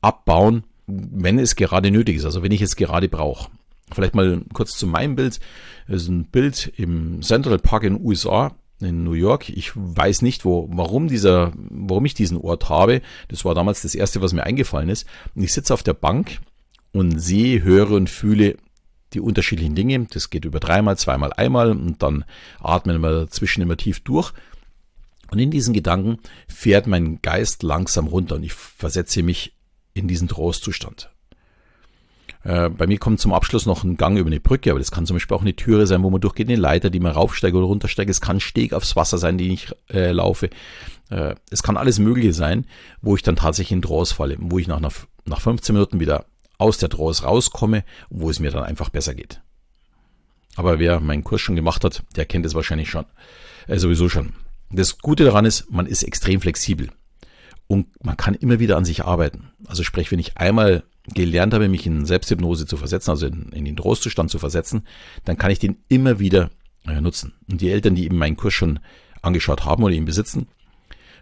abbauen, 0.00 0.64
wenn 0.86 1.38
es 1.38 1.56
gerade 1.56 1.90
nötig 1.90 2.16
ist, 2.16 2.24
also 2.24 2.42
wenn 2.42 2.52
ich 2.52 2.62
es 2.62 2.76
gerade 2.76 3.08
brauche. 3.08 3.50
Vielleicht 3.92 4.14
mal 4.14 4.42
kurz 4.52 4.76
zu 4.76 4.86
meinem 4.86 5.16
Bild. 5.16 5.40
Es 5.86 6.02
ist 6.02 6.08
ein 6.08 6.24
Bild 6.24 6.72
im 6.76 7.22
Central 7.22 7.58
Park 7.58 7.84
in 7.84 7.96
den 7.96 8.06
USA, 8.06 8.54
in 8.80 9.04
New 9.04 9.12
York. 9.12 9.48
Ich 9.48 9.72
weiß 9.74 10.22
nicht, 10.22 10.44
wo, 10.44 10.68
warum 10.72 11.08
dieser, 11.08 11.52
warum 11.54 12.04
ich 12.04 12.14
diesen 12.14 12.38
Ort 12.38 12.68
habe. 12.68 13.02
Das 13.28 13.44
war 13.44 13.54
damals 13.54 13.82
das 13.82 13.94
erste, 13.94 14.22
was 14.22 14.32
mir 14.32 14.44
eingefallen 14.44 14.88
ist. 14.88 15.06
Und 15.34 15.42
ich 15.42 15.52
sitze 15.52 15.74
auf 15.74 15.82
der 15.82 15.94
Bank 15.94 16.40
und 16.92 17.18
sehe, 17.18 17.62
höre 17.62 17.90
und 17.90 18.08
fühle 18.10 18.56
die 19.12 19.20
unterschiedlichen 19.20 19.74
Dinge. 19.74 20.06
Das 20.10 20.30
geht 20.30 20.44
über 20.44 20.60
dreimal, 20.60 20.96
zweimal, 20.96 21.32
einmal 21.32 21.70
und 21.70 22.02
dann 22.02 22.24
atmen 22.60 23.00
wir 23.00 23.10
dazwischen 23.12 23.62
immer 23.62 23.76
tief 23.76 24.00
durch. 24.00 24.32
Und 25.30 25.38
in 25.38 25.50
diesen 25.50 25.74
Gedanken 25.74 26.18
fährt 26.48 26.86
mein 26.86 27.22
Geist 27.22 27.62
langsam 27.62 28.08
runter 28.08 28.36
und 28.36 28.42
ich 28.42 28.52
versetze 28.52 29.22
mich 29.22 29.54
in 29.94 30.08
diesen 30.08 30.28
Trostzustand. 30.28 31.10
Äh, 32.42 32.70
bei 32.70 32.86
mir 32.86 32.98
kommt 32.98 33.20
zum 33.20 33.32
Abschluss 33.32 33.66
noch 33.66 33.84
ein 33.84 33.96
Gang 33.96 34.18
über 34.18 34.28
eine 34.28 34.40
Brücke, 34.40 34.70
aber 34.70 34.78
das 34.78 34.90
kann 34.90 35.06
zum 35.06 35.16
Beispiel 35.16 35.36
auch 35.36 35.42
eine 35.42 35.54
Türe 35.54 35.86
sein, 35.86 36.02
wo 36.02 36.10
man 36.10 36.20
durchgeht, 36.20 36.48
eine 36.48 36.56
Leiter, 36.56 36.90
die 36.90 37.00
man 37.00 37.12
raufsteigt 37.12 37.54
oder 37.54 37.66
runtersteigt. 37.66 38.10
Es 38.10 38.20
kann 38.20 38.40
Steg 38.40 38.72
aufs 38.72 38.96
Wasser 38.96 39.18
sein, 39.18 39.38
den 39.38 39.50
ich 39.50 39.68
äh, 39.90 40.12
laufe. 40.12 40.50
Äh, 41.10 41.34
es 41.50 41.62
kann 41.62 41.76
alles 41.76 41.98
Mögliche 41.98 42.32
sein, 42.32 42.66
wo 43.02 43.14
ich 43.14 43.22
dann 43.22 43.36
tatsächlich 43.36 43.72
in 43.72 43.82
Trance 43.82 44.14
falle, 44.14 44.36
wo 44.38 44.58
ich 44.58 44.68
nach, 44.68 44.80
nach 45.24 45.40
15 45.40 45.74
Minuten 45.74 46.00
wieder 46.00 46.24
aus 46.56 46.78
der 46.78 46.88
Trance 46.88 47.24
rauskomme, 47.24 47.84
wo 48.08 48.30
es 48.30 48.40
mir 48.40 48.50
dann 48.50 48.64
einfach 48.64 48.88
besser 48.88 49.14
geht. 49.14 49.40
Aber 50.56 50.78
wer 50.78 51.00
meinen 51.00 51.24
Kurs 51.24 51.40
schon 51.40 51.56
gemacht 51.56 51.84
hat, 51.84 52.02
der 52.16 52.26
kennt 52.26 52.44
es 52.46 52.54
wahrscheinlich 52.54 52.90
schon, 52.90 53.06
äh, 53.66 53.78
sowieso 53.78 54.08
schon. 54.08 54.34
Das 54.70 54.98
Gute 54.98 55.24
daran 55.24 55.44
ist, 55.44 55.70
man 55.70 55.86
ist 55.86 56.02
extrem 56.02 56.40
flexibel 56.40 56.90
und 57.66 57.86
man 58.04 58.16
kann 58.16 58.34
immer 58.34 58.58
wieder 58.60 58.76
an 58.76 58.84
sich 58.84 59.04
arbeiten. 59.04 59.50
Also 59.66 59.82
sprich, 59.82 60.10
wenn 60.10 60.18
ich 60.18 60.36
einmal 60.36 60.84
gelernt 61.08 61.54
habe, 61.54 61.68
mich 61.68 61.86
in 61.86 62.04
Selbsthypnose 62.04 62.66
zu 62.66 62.76
versetzen, 62.76 63.10
also 63.10 63.26
in, 63.26 63.50
in 63.52 63.64
den 63.64 63.76
Trostzustand 63.76 64.30
zu 64.30 64.38
versetzen, 64.38 64.86
dann 65.24 65.36
kann 65.36 65.50
ich 65.50 65.58
den 65.58 65.78
immer 65.88 66.18
wieder 66.18 66.50
äh, 66.86 67.00
nutzen. 67.00 67.34
Und 67.50 67.60
die 67.60 67.70
Eltern, 67.70 67.94
die 67.94 68.04
eben 68.04 68.18
meinen 68.18 68.36
Kurs 68.36 68.54
schon 68.54 68.80
angeschaut 69.22 69.64
haben 69.64 69.82
oder 69.82 69.94
ihn 69.94 70.04
besitzen, 70.04 70.48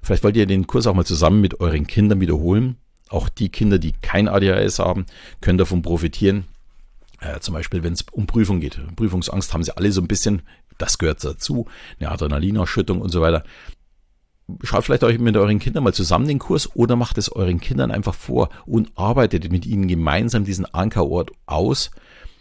vielleicht 0.03 0.25
wollt 0.25 0.37
ihr 0.37 0.47
den 0.47 0.67
Kurs 0.67 0.87
auch 0.87 0.95
mal 0.95 1.07
zusammen 1.07 1.41
mit 1.41 1.61
euren 1.61 1.87
Kindern 1.87 2.21
wiederholen. 2.21 2.77
Auch 3.09 3.29
die 3.29 3.49
Kinder, 3.49 3.79
die 3.79 3.93
kein 4.03 4.29
ADHS 4.29 4.79
haben, 4.81 5.07
können 5.41 5.59
davon 5.59 5.83
profitieren. 5.83 6.45
Äh, 7.21 7.41
zum 7.41 7.55
Beispiel, 7.55 7.83
wenn 7.83 7.95
es 7.95 8.05
um 8.13 8.27
Prüfung 8.27 8.61
geht. 8.61 8.79
Prüfungsangst 8.97 9.55
haben 9.55 9.65
sie 9.65 9.77
alle 9.77 9.91
so 9.93 10.01
ein 10.01 10.09
bisschen. 10.09 10.43
Das 10.77 10.99
gehört 10.99 11.25
dazu. 11.25 11.67
Eine 11.99 12.11
Adrenalinausschüttung 12.11 13.01
und 13.01 13.11
so 13.11 13.21
weiter 13.21 13.45
schaut 14.63 14.85
vielleicht 14.85 15.05
euch 15.05 15.19
mit 15.19 15.37
euren 15.37 15.59
Kindern 15.59 15.85
mal 15.85 15.95
zusammen 15.95 16.27
den 16.27 16.39
Kurs 16.39 16.75
oder 16.75 16.97
macht 16.97 17.19
es 17.19 17.31
euren 17.31 17.61
Kindern 17.61 17.91
einfach 17.91 18.15
vor 18.15 18.49
und 18.67 18.91
arbeitet 18.97 19.51
mit 19.51 19.67
ihnen 19.67 19.89
gemeinsam 19.89 20.45
diesen 20.45 20.67
Ankerort 20.67 21.31
aus. 21.47 21.91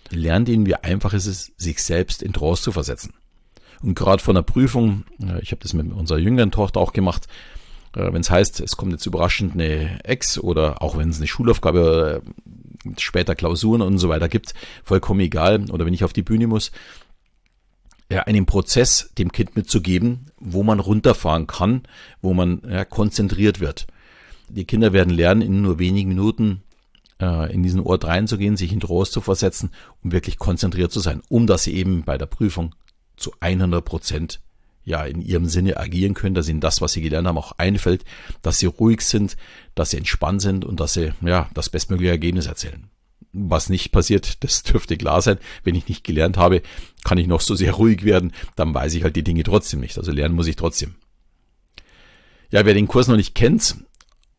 Lernt 0.10 0.48
ihnen, 0.48 0.66
wie 0.66 0.76
einfach 0.76 1.14
es 1.14 1.26
ist, 1.26 1.52
sich 1.60 1.84
selbst 1.84 2.24
in 2.24 2.34
Trance 2.34 2.64
zu 2.64 2.72
versetzen. 2.72 3.14
Und 3.82 3.96
gerade 3.96 4.24
von 4.24 4.36
der 4.36 4.42
Prüfung, 4.42 5.04
ich 5.42 5.52
habe 5.52 5.62
das 5.62 5.74
mit 5.74 5.92
unserer 5.92 6.18
jüngeren 6.18 6.52
Tochter 6.52 6.80
auch 6.80 6.94
gemacht, 6.94 7.28
äh, 7.96 8.14
wenn 8.14 8.22
es 8.22 8.30
heißt, 8.30 8.62
es 8.62 8.78
kommt 8.78 8.92
jetzt 8.92 9.06
überraschend 9.06 9.54
eine 9.54 10.04
Ex 10.04 10.38
oder 10.38 10.82
auch 10.82 10.98
wenn 10.98 11.10
es 11.10 11.18
eine 11.18 11.28
Schulaufgabe, 11.28 12.22
äh, 12.24 12.90
später 12.98 13.36
Klausuren 13.36 13.82
und 13.82 13.98
so 13.98 14.10
weiter 14.10 14.30
gibt, 14.30 14.54
vollkommen 14.84 15.20
egal, 15.20 15.70
oder 15.72 15.86
wenn 15.86 15.94
ich 15.94 16.04
auf 16.04 16.14
die 16.14 16.22
Bühne 16.22 16.48
muss, 16.48 16.72
ja, 18.12 18.24
einen 18.24 18.46
Prozess 18.46 19.12
dem 19.18 19.32
Kind 19.32 19.56
mitzugeben, 19.56 20.32
wo 20.40 20.64
man 20.64 20.80
runterfahren 20.80 21.48
kann, 21.48 21.84
wo 22.22 22.34
man 22.34 22.62
ja, 22.70 22.86
konzentriert 22.86 23.60
wird. 23.60 23.88
Die 24.50 24.66
Kinder 24.66 24.94
werden 24.94 25.14
lernen, 25.14 25.42
in 25.42 25.62
nur 25.62 25.80
wenigen 25.80 26.10
Minuten 26.10 26.64
äh, 27.20 27.52
in 27.54 27.64
diesen 27.64 27.82
Ort 27.82 28.06
reinzugehen, 28.06 28.56
sich 28.56 28.72
in 28.72 28.80
Trost 28.80 29.12
zu 29.12 29.20
versetzen, 29.20 29.72
um 30.04 30.12
wirklich 30.12 30.38
konzentriert 30.38 30.92
zu 30.92 31.00
sein, 31.00 31.22
um 31.28 31.48
dass 31.48 31.64
sie 31.64 31.74
eben 31.74 32.04
bei 32.04 32.18
der 32.18 32.28
Prüfung 32.28 32.76
zu 33.18 33.34
100 33.42 33.84
Prozent 33.84 34.40
ja 34.86 35.04
in 35.04 35.22
ihrem 35.22 35.48
Sinne 35.48 35.76
agieren 35.76 36.14
können, 36.14 36.36
dass 36.36 36.48
ihnen 36.48 36.62
das, 36.62 36.80
was 36.80 36.94
sie 36.94 37.02
gelernt 37.02 37.28
haben, 37.28 37.38
auch 37.38 37.52
einfällt, 37.58 38.06
dass 38.42 38.60
sie 38.60 38.68
ruhig 38.68 39.02
sind, 39.02 39.36
dass 39.76 39.90
sie 39.90 39.98
entspannt 39.98 40.42
sind 40.42 40.64
und 40.64 40.80
dass 40.80 40.94
sie 40.94 41.12
ja 41.20 41.50
das 41.54 41.70
bestmögliche 41.70 42.12
Ergebnis 42.12 42.46
erzählen 42.46 42.90
was 43.34 43.69
nicht 43.69 43.91
passiert, 43.91 44.43
das 44.43 44.63
dürfte 44.63 44.98
klar 44.98 45.22
sein. 45.22 45.38
Wenn 45.63 45.75
ich 45.75 45.88
nicht 45.88 46.03
gelernt 46.03 46.38
habe, 46.38 46.62
kann 47.03 47.17
ich 47.17 47.27
noch 47.27 47.41
so 47.41 47.55
sehr 47.55 47.74
ruhig 47.74 48.03
werden, 48.03 48.34
dann 48.55 48.74
weiß 48.74 48.93
ich 48.93 49.03
halt 49.03 49.15
die 49.15 49.24
Dinge 49.24 49.43
trotzdem 49.43 49.79
nicht. 49.79 49.98
Also 49.98 50.12
lernen 50.12 50.36
muss 50.36 50.48
ich 50.48 50.55
trotzdem. 50.55 50.96
Ja, 52.50 52.65
wer 52.65 52.74
den 52.74 52.88
Kurs 52.88 53.07
noch 53.07 53.17
nicht 53.17 53.36
kennt, 53.36 53.77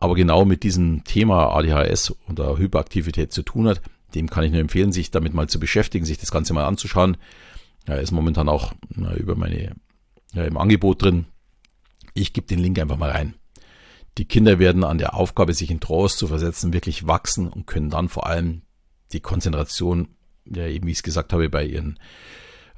aber 0.01 0.15
genau 0.15 0.45
mit 0.45 0.63
diesem 0.63 1.05
Thema 1.05 1.55
ADHS 1.55 2.15
oder 2.29 2.57
Hyperaktivität 2.57 3.33
zu 3.33 3.43
tun 3.43 3.69
hat, 3.69 3.83
dem 4.15 4.31
kann 4.31 4.45
ich 4.45 4.53
nur 4.53 4.61
empfehlen, 4.61 4.93
sich 4.93 5.11
damit 5.11 5.35
mal 5.35 5.49
zu 5.49 5.61
beschäftigen, 5.61 6.07
sich 6.07 6.19
das 6.19 6.31
Ganze 6.31 6.55
mal 6.55 6.65
anzuschauen. 6.65 7.19
Er 7.85 8.01
ist 8.01 8.13
momentan 8.13 8.49
auch 8.49 8.73
na, 8.95 9.15
über 9.15 9.35
meine 9.35 9.75
ja, 10.33 10.45
im 10.45 10.57
Angebot 10.57 11.03
drin. 11.03 11.27
Ich 12.15 12.33
gebe 12.33 12.47
den 12.47 12.59
Link 12.59 12.79
einfach 12.79 12.97
mal 12.97 13.11
rein. 13.11 13.35
Die 14.17 14.25
Kinder 14.25 14.59
werden 14.59 14.85
an 14.85 14.99
der 14.99 15.15
Aufgabe, 15.15 15.55
sich 15.55 15.71
in 15.71 15.81
Trance 15.81 16.17
zu 16.17 16.27
versetzen, 16.27 16.73
wirklich 16.73 17.07
wachsen 17.07 17.49
und 17.49 17.67
können 17.67 17.91
dann 17.91 18.09
vor 18.09 18.27
allem 18.27 18.63
die 19.13 19.21
Konzentration, 19.21 20.09
ja 20.45 20.67
eben 20.67 20.87
wie 20.87 20.93
ich 20.93 20.99
es 20.99 21.03
gesagt 21.03 21.33
habe, 21.33 21.49
bei 21.49 21.65
ihren 21.65 21.99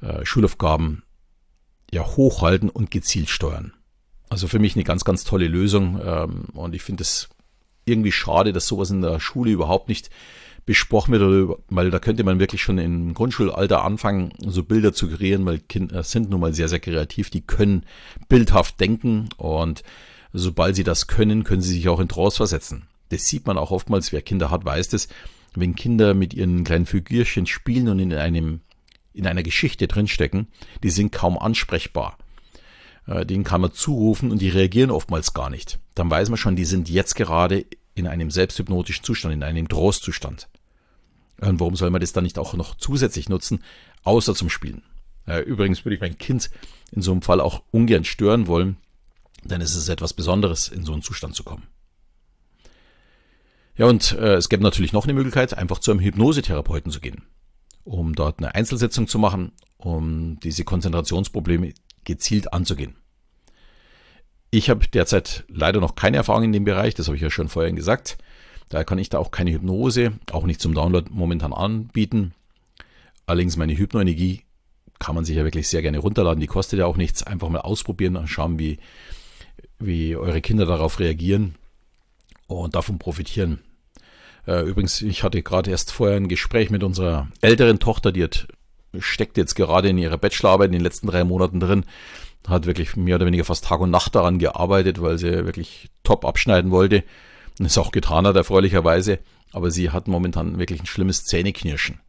äh, 0.01 0.25
Schulaufgaben 0.25 1.03
ja 1.93 2.05
hochhalten 2.05 2.69
und 2.69 2.91
gezielt 2.91 3.29
steuern. 3.29 3.73
Also 4.29 4.47
für 4.47 4.61
mich 4.61 4.77
eine 4.77 4.85
ganz, 4.85 5.05
ganz 5.05 5.25
tolle 5.25 5.49
Lösung 5.49 6.01
ähm, 6.05 6.45
und 6.53 6.75
ich 6.75 6.83
finde 6.83 7.03
es 7.03 7.29
irgendwie 7.85 8.13
schade, 8.13 8.53
dass 8.53 8.67
sowas 8.67 8.91
in 8.91 9.03
der 9.03 9.19
Schule 9.19 9.51
überhaupt 9.51 9.89
nicht 9.89 10.11
besprochen 10.67 11.13
wird, 11.13 11.59
weil 11.69 11.91
da 11.91 11.99
könnte 11.99 12.23
man 12.23 12.39
wirklich 12.39 12.63
schon 12.63 12.79
im 12.79 13.15
Grundschulalter 13.15 13.83
anfangen, 13.83 14.33
so 14.39 14.63
Bilder 14.63 14.93
zu 14.93 15.09
kreieren, 15.09 15.45
weil 15.47 15.59
Kinder 15.59 16.03
sind 16.05 16.31
nun 16.31 16.41
mal 16.41 16.55
sehr, 16.55 16.69
sehr 16.69 16.79
kreativ, 16.79 17.31
die 17.31 17.41
können 17.41 17.85
bildhaft 18.29 18.79
denken 18.79 19.31
und 19.37 19.83
sobald 20.33 20.77
sie 20.77 20.85
das 20.85 21.07
können, 21.07 21.43
können 21.45 21.63
sie 21.63 21.73
sich 21.75 21.89
auch 21.89 21.99
in 21.99 22.09
Trance 22.09 22.37
versetzen. 22.37 22.87
Das 23.09 23.27
sieht 23.27 23.47
man 23.47 23.59
auch 23.59 23.73
oftmals, 23.73 24.13
wer 24.13 24.23
Kinder 24.23 24.51
hat, 24.51 24.65
weiß 24.65 24.91
das, 24.91 25.09
wenn 25.55 25.75
Kinder 25.75 26.15
mit 26.15 26.35
ihren 26.35 26.65
kleinen 26.65 26.87
Figürchen 26.87 27.47
spielen 27.47 27.89
und 27.89 27.99
in 27.99 28.13
einem 28.13 28.61
in 29.13 29.27
einer 29.27 29.43
Geschichte 29.43 29.89
drinstecken, 29.89 30.47
die 30.83 30.91
sind 30.91 31.11
kaum 31.11 31.37
ansprechbar. 31.37 32.17
Äh, 33.07 33.27
denen 33.27 33.45
kann 33.45 33.61
man 33.61 33.73
zurufen 33.73 34.31
und 34.31 34.41
die 34.41 34.49
reagieren 34.49 34.91
oftmals 34.91 35.35
gar 35.35 35.51
nicht. 35.51 35.81
Dann 35.95 36.11
weiß 36.11 36.29
man 36.29 36.37
schon, 36.37 36.57
die 36.57 36.65
sind 36.65 36.89
jetzt 36.89 37.17
gerade 37.17 37.67
in 37.95 38.07
einem 38.07 38.31
selbsthypnotischen 38.31 39.05
Zustand, 39.05 39.35
in 39.35 39.43
einem 39.43 39.69
Trostzustand. 39.69 40.49
Und 41.41 41.59
warum 41.59 41.75
soll 41.75 41.91
man 41.91 42.01
das 42.01 42.13
dann 42.13 42.25
nicht 42.25 42.39
auch 42.39 42.55
noch 42.55 42.77
zusätzlich 42.77 43.29
nutzen, 43.29 43.65
außer 44.05 44.35
zum 44.35 44.49
Spielen? 44.49 44.83
Übrigens 45.47 45.85
würde 45.85 45.95
ich 45.95 46.01
mein 46.01 46.19
Kind 46.19 46.51
in 46.93 47.03
so 47.03 47.13
einem 47.13 47.23
Fall 47.23 47.41
auch 47.41 47.63
ungern 47.71 48.05
stören 48.05 48.47
wollen, 48.47 48.77
denn 49.45 49.61
es 49.61 49.75
ist 49.75 49.89
etwas 49.89 50.13
Besonderes, 50.13 50.69
in 50.69 50.85
so 50.85 50.93
einen 50.93 51.03
Zustand 51.03 51.35
zu 51.35 51.45
kommen. 51.45 51.67
Ja, 53.81 53.87
und 53.87 54.13
äh, 54.13 54.35
es 54.35 54.51
gäbe 54.51 54.63
natürlich 54.63 54.93
noch 54.93 55.05
eine 55.05 55.15
Möglichkeit, 55.15 55.57
einfach 55.57 55.79
zu 55.79 55.91
einem 55.91 56.01
Hypnosetherapeuten 56.01 56.93
zu 56.93 57.01
gehen, 57.01 57.23
um 57.83 58.15
dort 58.15 58.39
eine 58.39 58.55
Einzelsitzung 58.55 59.09
zu 59.09 59.19
machen, 59.19 59.53
um 59.79 60.39
diese 60.41 60.65
Konzentrationsprobleme 60.65 61.73
gezielt 62.05 62.53
anzugehen. 62.53 62.97
Ich 64.51 64.69
habe 64.69 64.87
derzeit 64.87 65.45
leider 65.49 65.81
noch 65.81 65.95
keine 65.95 66.19
Erfahrung 66.19 66.45
in 66.45 66.53
dem 66.53 66.65
Bereich, 66.65 66.95
das 66.95 67.07
habe 67.07 67.17
ich 67.17 67.23
ja 67.23 67.31
schon 67.31 67.49
vorhin 67.49 67.75
gesagt. 67.75 68.19
Daher 68.69 68.85
kann 68.85 68.99
ich 68.99 69.09
da 69.09 69.19
auch 69.19 69.31
keine 69.31 69.51
Hypnose, 69.51 70.13
auch 70.31 70.45
nicht 70.45 70.61
zum 70.61 70.75
Download 70.75 71.09
momentan 71.11 71.55
anbieten. 71.55 72.35
Allerdings 73.25 73.57
meine 73.57 73.79
Hypnoenergie 73.79 74.43
kann 74.99 75.15
man 75.15 75.25
sich 75.25 75.37
ja 75.37 75.45
wirklich 75.45 75.69
sehr 75.69 75.81
gerne 75.81 76.01
runterladen. 76.01 76.41
Die 76.41 76.49
kostet 76.49 76.81
ja 76.81 76.85
auch 76.85 76.99
nichts. 76.99 77.23
Einfach 77.23 77.49
mal 77.49 77.63
ausprobieren 77.63 78.19
und 78.19 78.29
schauen, 78.29 78.59
wie, 78.59 78.79
wie 79.79 80.17
eure 80.17 80.43
Kinder 80.43 80.67
darauf 80.67 80.99
reagieren 81.01 81.55
und 82.47 82.75
davon 82.75 82.99
profitieren. 82.99 83.61
Äh, 84.47 84.63
übrigens, 84.63 85.03
ich 85.03 85.23
hatte 85.23 85.43
gerade 85.43 85.71
erst 85.71 85.93
vorher 85.93 86.17
ein 86.17 86.29
Gespräch 86.29 86.71
mit 86.71 86.83
unserer 86.83 87.29
älteren 87.41 87.79
Tochter, 87.79 88.13
die 88.13 88.25
hat, 88.25 88.49
steckt 88.99 89.37
jetzt 89.37 89.55
gerade 89.55 89.89
in 89.89 89.99
ihrer 89.99 90.19
Bachelorarbeit 90.19 90.69
in 90.69 90.75
den 90.75 90.83
letzten 90.83 91.07
drei 91.07 91.25
Monaten 91.25 91.61
drin, 91.61 91.85
hat 92.49 92.67
wirklich 92.67 92.97
mehr 92.97 93.17
oder 93.17 93.27
weniger 93.27 93.45
fast 93.45 93.65
Tag 93.65 93.81
und 93.81 93.91
Nacht 93.91 94.15
daran 94.15 94.39
gearbeitet, 94.39 95.01
weil 95.01 95.19
sie 95.19 95.45
wirklich 95.45 95.91
top 96.03 96.25
abschneiden 96.25 96.71
wollte. 96.71 97.05
Und 97.59 97.67
es 97.67 97.77
auch 97.77 97.93
getan 97.93 98.27
hat, 98.27 98.37
erfreulicherweise. 98.37 99.19
Aber 99.53 99.71
sie 99.71 99.91
hat 99.91 100.09
momentan 100.09 100.59
wirklich 100.59 100.81
ein 100.81 100.87
schlimmes 100.87 101.25
Zähneknirschen. 101.25 102.01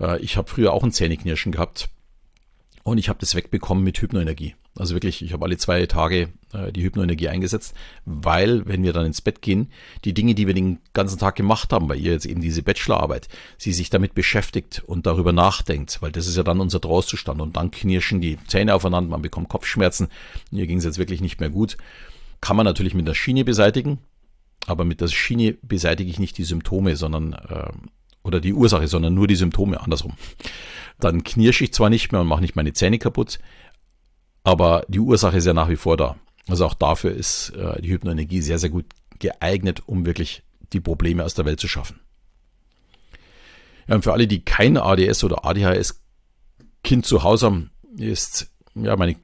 Äh, 0.00 0.20
ich 0.20 0.36
habe 0.36 0.48
früher 0.48 0.72
auch 0.72 0.84
ein 0.84 0.92
Zähneknirschen 0.92 1.52
gehabt 1.52 1.88
und 2.84 2.98
ich 2.98 3.08
habe 3.08 3.18
das 3.18 3.34
wegbekommen 3.34 3.84
mit 3.84 4.00
Hypnoenergie. 4.00 4.54
Also 4.76 4.94
wirklich, 4.94 5.22
ich 5.22 5.32
habe 5.32 5.44
alle 5.44 5.56
zwei 5.56 5.86
Tage 5.86 6.28
äh, 6.52 6.70
die 6.72 6.84
Hypnoenergie 6.84 7.28
eingesetzt, 7.28 7.74
weil, 8.04 8.64
wenn 8.66 8.84
wir 8.84 8.92
dann 8.92 9.06
ins 9.06 9.20
Bett 9.20 9.42
gehen, 9.42 9.72
die 10.04 10.14
Dinge, 10.14 10.34
die 10.34 10.46
wir 10.46 10.54
den 10.54 10.78
ganzen 10.92 11.18
Tag 11.18 11.34
gemacht 11.34 11.72
haben, 11.72 11.88
bei 11.88 11.96
ihr 11.96 12.12
jetzt 12.12 12.26
eben 12.26 12.40
diese 12.40 12.62
Bachelorarbeit, 12.62 13.28
sie 13.56 13.72
sich 13.72 13.90
damit 13.90 14.14
beschäftigt 14.14 14.82
und 14.86 15.06
darüber 15.06 15.32
nachdenkt, 15.32 16.00
weil 16.00 16.12
das 16.12 16.26
ist 16.28 16.36
ja 16.36 16.44
dann 16.44 16.60
unser 16.60 16.80
Trauzustand 16.80 17.40
und 17.40 17.56
dann 17.56 17.72
knirschen 17.72 18.20
die 18.20 18.38
Zähne 18.46 18.74
aufeinander, 18.74 19.10
man 19.10 19.22
bekommt 19.22 19.48
Kopfschmerzen, 19.48 20.08
mir 20.50 20.66
ging 20.66 20.78
es 20.78 20.84
jetzt 20.84 20.98
wirklich 20.98 21.20
nicht 21.20 21.40
mehr 21.40 21.50
gut. 21.50 21.76
Kann 22.40 22.56
man 22.56 22.64
natürlich 22.64 22.94
mit 22.94 23.08
der 23.08 23.14
Schiene 23.14 23.44
beseitigen, 23.44 23.98
aber 24.66 24.84
mit 24.84 25.00
der 25.00 25.08
Schiene 25.08 25.56
beseitige 25.62 26.10
ich 26.10 26.20
nicht 26.20 26.38
die 26.38 26.44
Symptome, 26.44 26.94
sondern 26.94 27.32
äh, 27.32 27.72
oder 28.22 28.40
die 28.40 28.52
Ursache, 28.52 28.86
sondern 28.86 29.14
nur 29.14 29.26
die 29.26 29.36
Symptome 29.36 29.80
andersrum. 29.80 30.12
Dann 31.00 31.24
knirsche 31.24 31.64
ich 31.64 31.72
zwar 31.72 31.90
nicht 31.90 32.12
mehr 32.12 32.20
und 32.20 32.26
mache 32.26 32.42
nicht 32.42 32.56
meine 32.56 32.72
Zähne 32.72 32.98
kaputt, 32.98 33.38
aber 34.44 34.84
die 34.88 35.00
Ursache 35.00 35.36
ist 35.36 35.46
ja 35.46 35.52
nach 35.52 35.68
wie 35.68 35.76
vor 35.76 35.96
da. 35.96 36.16
Also 36.48 36.64
auch 36.66 36.74
dafür 36.74 37.12
ist 37.12 37.50
äh, 37.50 37.80
die 37.82 37.90
Hypnoenergie 37.90 38.40
sehr, 38.40 38.58
sehr 38.58 38.70
gut 38.70 38.86
geeignet, 39.18 39.82
um 39.86 40.06
wirklich 40.06 40.42
die 40.72 40.80
Probleme 40.80 41.24
aus 41.24 41.34
der 41.34 41.44
Welt 41.44 41.60
zu 41.60 41.68
schaffen. 41.68 42.00
Ja, 43.86 43.96
und 43.96 44.02
für 44.02 44.12
alle, 44.12 44.26
die 44.26 44.44
kein 44.44 44.76
ADS 44.76 45.24
oder 45.24 45.44
ADHS-Kind 45.44 47.04
zu 47.04 47.22
Hause 47.22 47.46
haben, 47.46 47.70
ist 47.96 48.50
ja 48.74 48.96
meine, 48.96 49.16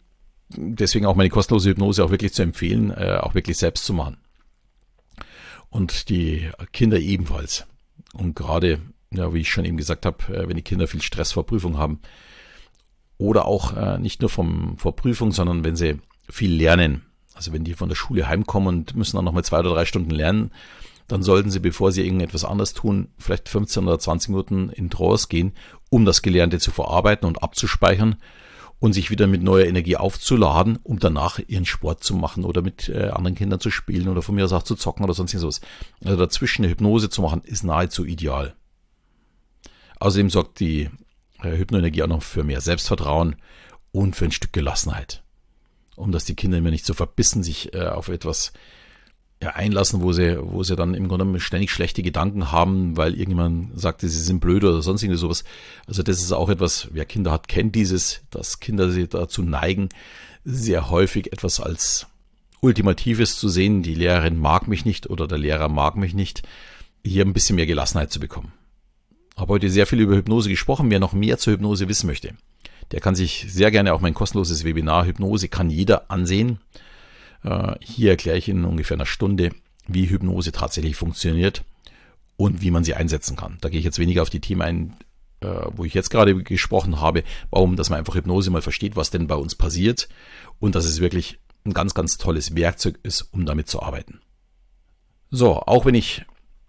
deswegen 0.49 1.07
auch 1.07 1.17
meine 1.17 1.31
kostenlose 1.31 1.71
Hypnose 1.71 2.05
auch 2.05 2.11
wirklich 2.11 2.33
zu 2.35 2.43
empfehlen, 2.43 2.91
äh, 2.91 3.19
auch 3.21 3.35
wirklich 3.35 3.57
selbst 3.57 3.85
zu 3.85 3.93
machen. 3.93 4.19
Und 5.71 6.09
die 6.09 6.51
Kinder 6.73 6.99
ebenfalls. 6.99 7.67
Und 8.13 8.37
gerade 8.37 8.81
ja, 9.17 9.33
wie 9.33 9.41
ich 9.41 9.51
schon 9.51 9.65
eben 9.65 9.77
gesagt 9.77 10.07
habe, 10.07 10.25
äh, 10.35 10.49
wenn 10.49 10.57
die 10.57 10.63
Kinder 10.63 10.87
viel 10.87 11.03
Stress 11.03 11.33
vor 11.33 11.47
Prüfung 11.47 11.79
haben. 11.79 12.01
Oder 13.19 13.47
auch 13.47 13.77
äh, 13.77 13.99
nicht 13.99 14.21
nur 14.21 14.31
vom, 14.31 14.77
vor 14.77 14.97
Prüfung, 14.97 15.33
sondern 15.33 15.65
wenn 15.65 15.77
sie 15.77 16.01
viel 16.29 16.53
lernen. 16.55 17.03
Also 17.35 17.53
wenn 17.53 17.65
die 17.65 17.75
von 17.75 17.89
der 17.89 17.97
Schule 17.97 18.29
heimkommen 18.29 18.69
und 18.69 18.97
müssen 18.97 19.17
dann 19.17 19.25
nochmal 19.25 19.45
zwei 19.45 19.61
oder 19.61 19.75
drei 19.75 19.85
Stunden 19.85 20.11
lernen, 20.11 20.51
dann 21.09 21.23
sollten 21.23 21.51
sie, 21.51 21.61
bevor 21.61 21.93
sie 21.93 22.03
irgendetwas 22.03 22.45
anderes 22.45 22.73
tun, 22.73 23.09
vielleicht 23.19 23.49
15 23.49 23.85
oder 23.85 23.99
20 23.99 24.31
Minuten 24.31 24.71
in 24.71 24.91
Trance 24.91 25.29
gehen, 25.29 25.53
um 25.91 26.05
das 26.05 26.23
Gelernte 26.23 26.59
zu 26.59 26.71
verarbeiten 26.71 27.29
und 27.29 27.43
abzuspeichern 27.43 28.17
und 28.79 28.93
sich 28.93 29.11
wieder 29.11 29.27
mit 29.27 29.43
neuer 29.43 29.67
Energie 29.67 29.97
aufzuladen, 29.97 30.79
um 30.83 30.99
danach 30.99 31.39
ihren 31.47 31.67
Sport 31.67 32.05
zu 32.05 32.15
machen 32.15 32.45
oder 32.45 32.63
mit 32.63 32.89
äh, 32.89 33.09
anderen 33.09 33.35
Kindern 33.35 33.61
zu 33.61 33.71
spielen 33.71 34.09
oder 34.09 34.23
von 34.23 34.35
mir 34.35 34.45
aus 34.45 34.53
auch 34.53 34.63
zu 34.63 34.77
zocken 34.77 35.05
oder 35.05 35.15
sonst 35.15 35.33
sowas. 35.33 35.61
Also 36.05 36.17
dazwischen 36.17 36.65
eine 36.65 36.73
Hypnose 36.73 37.11
zu 37.11 37.23
machen, 37.23 37.43
ist 37.45 37.65
nahezu 37.65 38.05
ideal. 38.05 38.55
Außerdem 40.01 40.31
sorgt 40.31 40.61
die 40.61 40.91
Hypnoenergie 41.51 42.03
auch 42.03 42.09
noch 42.09 42.23
für 42.23 42.45
mehr 42.45 42.61
Selbstvertrauen 42.61 43.37
und 43.93 44.17
für 44.17 44.27
ein 44.27 44.33
Stück 44.33 44.53
Gelassenheit. 44.53 45.23
Um 45.97 46.11
dass 46.11 46.25
die 46.25 46.35
Kinder 46.35 46.59
immer 46.59 46.71
nicht 46.71 46.87
so 46.87 46.95
verbissen 46.95 47.43
sich 47.43 47.75
äh, 47.75 47.87
auf 47.87 48.09
etwas 48.09 48.53
ja, 49.43 49.51
einlassen, 49.51 50.01
wo 50.01 50.13
sie, 50.13 50.39
wo 50.41 50.63
sie 50.63 50.75
dann 50.75 50.95
im 50.95 51.09
Grunde 51.09 51.39
ständig 51.41 51.71
schlechte 51.71 52.03
Gedanken 52.03 52.51
haben, 52.51 52.97
weil 52.97 53.13
irgendjemand 53.13 53.79
sagte, 53.79 54.09
sie 54.09 54.21
sind 54.21 54.41
blöd 54.41 54.65
oder 54.65 54.81
sonst 54.81 55.03
irgendwie 55.03 55.19
sowas. 55.19 55.45
Also 55.87 56.03
das 56.03 56.21
ist 56.21 56.33
auch 56.33 56.49
etwas, 56.49 56.89
wer 56.93 57.05
Kinder 57.05 57.31
hat, 57.31 57.47
kennt 57.47 57.75
dieses, 57.75 58.23
dass 58.31 58.61
Kinder 58.61 58.91
sie 58.91 59.07
dazu 59.07 59.43
neigen, 59.43 59.91
sehr 60.45 60.91
häufig 60.91 61.33
etwas 61.33 61.61
als 61.61 62.07
Ultimatives 62.61 63.37
zu 63.37 63.49
sehen. 63.49 63.83
Die 63.83 63.95
Lehrerin 63.95 64.39
mag 64.39 64.67
mich 64.67 64.85
nicht 64.85 65.11
oder 65.11 65.29
der 65.29 65.39
Lehrer 65.39 65.69
mag 65.69 65.97
mich 65.97 66.15
nicht. 66.15 66.43
Hier 67.05 67.25
ein 67.25 67.35
bisschen 67.35 67.57
mehr 67.57 67.67
Gelassenheit 67.67 68.11
zu 68.11 68.21
bekommen. 68.21 68.53
Habe 69.37 69.55
heute 69.55 69.71
sehr 69.71 69.87
viel 69.87 70.01
über 70.01 70.17
Hypnose 70.17 70.49
gesprochen. 70.49 70.91
Wer 70.91 71.01
noch 71.01 71.13
mehr 71.13 71.39
zur 71.39 71.55
Hypnose 71.55 71.89
wissen 71.89 72.07
möchte, 72.07 72.35
der 72.93 73.01
kann 73.01 73.15
sich 73.15 73.47
sehr 73.49 73.71
gerne 73.71 73.93
auch 73.93 74.01
mein 74.01 74.15
kostenloses 74.15 74.65
Webinar 74.65 75.07
Hypnose 75.07 75.49
kann 75.49 75.71
jeder 75.71 76.11
ansehen. 76.11 76.59
Äh, 77.43 77.75
hier 77.81 78.11
erkläre 78.11 78.39
ich 78.39 78.49
in 78.49 78.65
ungefähr 78.65 78.97
einer 78.97 79.07
Stunde, 79.07 79.51
wie 79.87 80.09
Hypnose 80.09 80.53
tatsächlich 80.53 80.97
funktioniert 80.97 81.65
und 82.37 82.63
wie 82.63 82.71
man 82.71 82.85
sie 82.85 82.95
einsetzen 82.95 83.37
kann. 83.37 83.59
Da 83.61 83.69
gehe 83.69 83.79
ich 83.79 83.85
jetzt 83.85 83.99
weniger 83.99 84.23
auf 84.23 84.31
die 84.31 84.41
Themen 84.41 84.63
ein, 84.63 84.97
äh, 85.41 85.67
wo 85.73 85.85
ich 85.85 85.95
jetzt 85.95 86.11
gerade 86.11 86.43
gesprochen 86.43 87.01
habe, 87.01 87.25
warum, 87.51 87.77
dass 87.77 87.91
man 87.91 87.99
einfach 87.99 88.15
Hypnose 88.15 88.51
mal 88.51 88.63
versteht, 88.63 88.97
was 88.97 89.11
denn 89.11 89.27
bei 89.27 89.37
uns 89.37 89.55
passiert 89.55 90.09
und 90.59 90.75
dass 90.75 90.85
es 90.85 91.01
wirklich 91.01 91.39
ein 91.67 91.73
ganz, 91.73 91.95
ganz 91.95 92.19
tolles 92.19 92.55
Werkzeug 92.55 92.99
ist, 93.03 93.23
um 93.33 93.47
damit 93.47 93.69
zu 93.69 93.83
arbeiten. 93.83 94.21
So, 95.31 95.55
auch 95.61 95.87
wenn 95.87 95.95
ich 95.95 96.25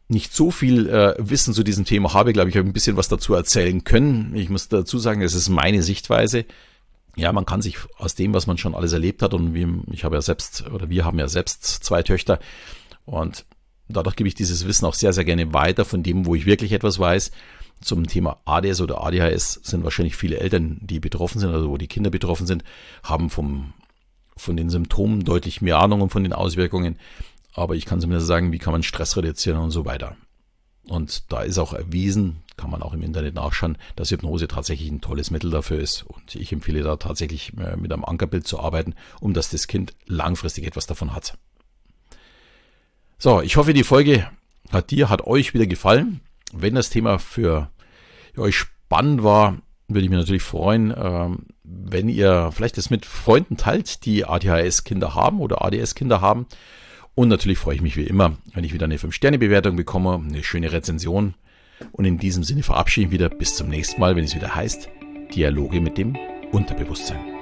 nicht 0.08 0.34
so 0.34 0.52
viel 0.52 0.88
äh, 0.88 1.16
Wissen 1.18 1.54
zu 1.54 1.64
diesem 1.64 1.86
Thema 1.86 2.14
habe, 2.14 2.34
glaube 2.34 2.50
ich, 2.50 2.58
habe 2.58 2.68
ein 2.68 2.74
bisschen 2.74 2.98
was 2.98 3.08
dazu 3.08 3.34
erzählen 3.34 3.84
können. 3.84 4.36
Ich 4.36 4.50
muss 4.50 4.68
dazu 4.68 5.00
sagen, 5.00 5.22
es 5.22 5.34
ist 5.34 5.50
meine 5.50 5.82
Sichtweise 5.82 6.46
ja, 7.16 7.32
man 7.32 7.46
kann 7.46 7.62
sich 7.62 7.78
aus 7.98 8.16
dem, 8.16 8.34
was 8.34 8.48
man 8.48 8.58
schon 8.58 8.76
alles 8.76 8.94
erlebt 8.94 9.22
hat, 9.22 9.34
und 9.34 9.54
wie, 9.54 9.68
ich 9.92 10.04
habe 10.04 10.16
ja 10.16 10.22
selbst, 10.22 10.66
oder 10.72 10.90
wir 10.90 11.06
haben 11.06 11.20
ja 11.20 11.28
selbst 11.28 11.64
zwei 11.64 12.04
Töchter, 12.04 12.40
und 13.06 13.46
dadurch 13.88 14.16
gebe 14.16 14.28
ich 14.28 14.36
dieses 14.36 14.68
Wissen 14.68 14.86
auch 14.86 14.94
sehr, 14.94 15.14
sehr 15.14 15.26
gerne 15.26 15.54
weiter 15.54 15.86
von 15.86 16.04
dem, 16.04 16.26
wo 16.26 16.36
ich 16.36 16.46
wirklich 16.46 16.72
etwas 16.72 17.00
weiß. 17.00 17.32
Zum 17.82 18.08
Thema 18.08 18.38
ADS 18.46 18.82
oder 18.82 19.04
ADHS 19.04 19.60
sind 19.64 19.84
wahrscheinlich 19.84 20.16
viele 20.16 20.40
Eltern, 20.40 20.80
die 20.82 21.00
betroffen 21.00 21.40
sind, 21.40 21.52
also 21.52 21.70
wo 21.70 21.78
die 21.78 21.88
Kinder 21.88 22.10
betroffen 22.10 22.48
sind, 22.48 22.64
haben 23.04 23.30
vom, 23.30 23.74
von 24.38 24.58
den 24.58 24.70
Symptomen 24.70 25.24
deutlich 25.24 25.62
mehr 25.62 25.80
Ahnung 25.80 26.02
und 26.02 26.10
von 26.10 26.24
den 26.24 26.34
Auswirkungen. 26.34 26.98
Aber 27.56 27.76
ich 27.76 27.86
kann 27.86 28.02
zumindest 28.02 28.28
sagen, 28.28 28.52
wie 28.52 28.60
kann 28.60 28.74
man 28.74 28.84
Stress 28.84 29.16
reduzieren 29.16 29.60
und 29.60 29.72
so 29.72 29.86
weiter. 29.86 30.18
Und 30.88 31.32
da 31.32 31.42
ist 31.42 31.58
auch 31.58 31.74
erwiesen, 31.74 32.44
kann 32.58 32.70
man 32.70 32.84
auch 32.84 32.94
im 32.94 33.02
Internet 33.02 33.34
nachschauen, 33.34 33.78
dass 33.96 34.12
Hypnose 34.12 34.48
tatsächlich 34.48 34.90
ein 34.92 35.02
tolles 35.02 35.32
Mittel 35.32 35.50
dafür 35.50 35.80
ist. 35.80 36.04
Und 36.04 36.36
ich 36.36 36.52
empfehle 36.52 36.84
da 36.84 36.98
tatsächlich 36.98 37.54
äh, 37.58 37.76
mit 37.78 37.92
einem 37.92 38.06
Ankerbild 38.06 38.46
zu 38.46 38.60
arbeiten, 38.60 38.94
um 39.20 39.34
dass 39.34 39.50
das 39.50 39.68
Kind 39.68 39.94
langfristig 40.06 40.66
etwas 40.68 40.86
davon 40.86 41.16
hat. 41.16 41.38
So, 43.18 43.42
ich 43.42 43.56
hoffe, 43.56 43.74
die 43.74 43.84
Folge 43.84 44.30
hat 44.70 44.92
dir, 44.92 45.10
hat 45.10 45.26
euch 45.26 45.54
wieder 45.54 45.66
gefallen. 45.66 46.20
Wenn 46.52 46.76
das 46.76 46.90
Thema 46.90 47.18
für 47.20 47.72
euch 48.38 48.58
spannend 48.58 49.24
war, 49.24 49.58
würde 49.88 50.04
ich 50.04 50.10
mich 50.10 50.20
natürlich 50.20 50.44
freuen, 50.44 50.94
ähm, 50.96 51.46
wenn 51.64 52.10
ihr 52.10 52.52
vielleicht 52.52 52.78
das 52.78 52.90
mit 52.90 53.06
Freunden 53.06 53.58
teilt, 53.58 54.06
die 54.06 54.26
ADHS-Kinder 54.26 55.16
haben 55.16 55.40
oder 55.40 55.64
ADS-Kinder 55.64 56.22
haben 56.22 56.48
und 57.16 57.30
natürlich 57.30 57.58
freue 57.58 57.76
ich 57.76 57.82
mich 57.82 57.96
wie 57.96 58.04
immer, 58.04 58.38
wenn 58.54 58.64
ich 58.64 58.74
wieder 58.74 58.86
eine 58.86 58.98
5-Sterne-Bewertung 58.98 59.78
bekomme, 59.78 60.22
eine 60.24 60.44
schöne 60.44 60.72
Rezension. 60.72 61.34
Und 61.92 62.06
in 62.06 62.18
diesem 62.18 62.44
Sinne 62.44 62.64
verabschiede 62.64 63.06
ich 63.06 63.12
mich 63.12 63.20
wieder 63.20 63.30
bis 63.30 63.56
zum 63.56 63.70
nächsten 63.70 64.00
Mal, 64.00 64.16
wenn 64.16 64.26
es 64.26 64.36
wieder 64.36 64.54
heißt 64.54 64.90
Dialoge 65.34 65.82
mit 65.82 65.98
dem 65.98 66.18
Unterbewusstsein. 66.52 67.35